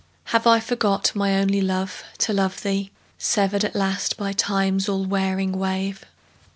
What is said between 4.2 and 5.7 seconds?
Time's all wearing